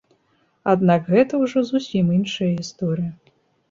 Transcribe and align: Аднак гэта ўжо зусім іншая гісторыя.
Аднак 0.73 1.05
гэта 1.17 1.43
ўжо 1.43 1.65
зусім 1.71 2.05
іншая 2.19 2.51
гісторыя. 2.59 3.11